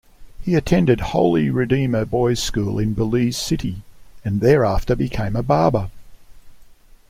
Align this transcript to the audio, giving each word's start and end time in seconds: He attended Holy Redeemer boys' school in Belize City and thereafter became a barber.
He 0.41 0.55
attended 0.55 0.99
Holy 1.13 1.51
Redeemer 1.51 2.05
boys' 2.05 2.41
school 2.41 2.79
in 2.79 2.95
Belize 2.95 3.37
City 3.37 3.83
and 4.25 4.41
thereafter 4.41 4.95
became 4.95 5.35
a 5.35 5.43
barber. 5.43 5.91